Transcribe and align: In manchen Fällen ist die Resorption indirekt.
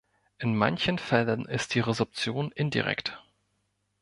In 0.39 0.55
manchen 0.57 0.97
Fällen 0.97 1.45
ist 1.45 1.75
die 1.75 1.79
Resorption 1.79 2.51
indirekt. 2.53 3.21